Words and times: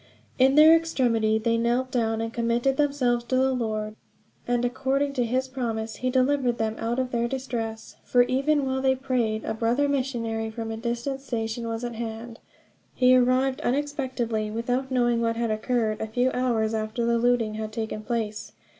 In 0.39 0.55
their 0.55 0.75
extremity, 0.75 1.37
they 1.37 1.59
knelt 1.59 1.91
down 1.91 2.21
and 2.21 2.33
committed 2.33 2.75
themselves 2.75 3.23
to 3.25 3.35
the 3.35 3.53
Lord. 3.53 3.95
And 4.47 4.65
according 4.65 5.13
to 5.13 5.23
his 5.27 5.47
promise 5.47 5.97
he 5.97 6.09
delivered 6.09 6.57
them 6.57 6.75
out 6.79 6.97
of 6.97 7.11
their 7.11 7.27
distresses; 7.27 7.97
for 8.03 8.23
even 8.23 8.65
while 8.65 8.81
they 8.81 8.95
prayed 8.95 9.43
a 9.45 9.53
brother 9.53 9.87
missionary 9.87 10.49
from 10.49 10.71
a 10.71 10.77
distant 10.77 11.21
station 11.21 11.67
was 11.67 11.83
at 11.83 11.93
hand. 11.93 12.39
He 12.95 13.15
arrived 13.15 13.61
unexpectedly, 13.61 14.49
without 14.49 14.89
knowing 14.89 15.21
what 15.21 15.35
had 15.35 15.51
occurred, 15.51 16.01
a 16.01 16.07
few 16.07 16.31
hours 16.31 16.73
after 16.73 17.05
the 17.05 17.19
looting 17.19 17.53
had 17.53 17.71
taken 17.71 18.01
place. 18.01 18.53